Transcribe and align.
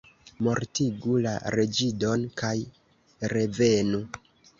Mortigu 0.45 1.17
la 1.25 1.33
reĝidon 1.55 2.23
kaj 2.43 2.55
revenu! 3.35 4.01